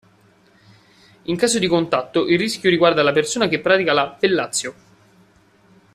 [1.25, 4.73] In caso di contatto, il rischio riguarda la persona che pratica la "fellatio".